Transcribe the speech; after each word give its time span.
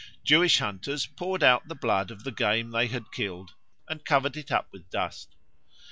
Jewish 0.23 0.57
hunters 0.57 1.05
poured 1.05 1.43
out 1.43 1.67
the 1.67 1.75
blood 1.75 2.09
of 2.09 2.23
the 2.23 2.31
game 2.31 2.71
they 2.71 2.87
had 2.87 3.11
killed 3.11 3.53
and 3.87 4.03
covered 4.03 4.35
it 4.35 4.51
up 4.51 4.67
with 4.71 4.89
dust. 4.89 5.35